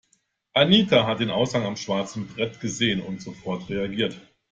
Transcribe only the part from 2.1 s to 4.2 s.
Brett gesehen und sofort reagiert.